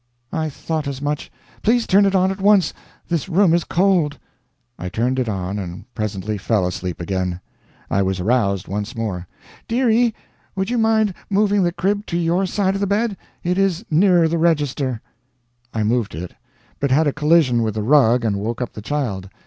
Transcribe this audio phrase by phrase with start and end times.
[0.33, 1.31] "I thought as much.
[1.61, 2.73] Please turn it on at once.
[3.07, 4.17] This room is cold."
[4.79, 7.39] I turned it on, and presently fell asleep again.
[7.87, 9.27] I was aroused once more:
[9.67, 10.15] "Dearie,
[10.55, 13.15] would you mind moving the crib to your side of the bed?
[13.43, 15.01] It is nearer the register."
[15.71, 16.33] I moved it,
[16.79, 19.29] but had a collision with the rug and woke up the child.